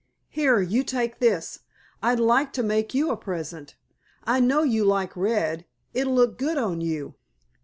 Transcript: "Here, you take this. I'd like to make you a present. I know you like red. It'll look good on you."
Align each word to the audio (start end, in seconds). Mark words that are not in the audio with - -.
"Here, 0.29 0.59
you 0.59 0.83
take 0.83 1.19
this. 1.19 1.59
I'd 2.01 2.19
like 2.19 2.53
to 2.53 2.63
make 2.63 2.95
you 2.95 3.11
a 3.11 3.15
present. 3.15 3.75
I 4.23 4.39
know 4.39 4.63
you 4.63 4.83
like 4.83 5.15
red. 5.15 5.67
It'll 5.93 6.15
look 6.15 6.39
good 6.39 6.57
on 6.57 6.81
you." 6.81 7.13